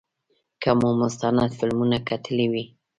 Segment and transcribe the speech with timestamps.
[0.61, 2.63] که مو مستند فلمونه کتلي وي.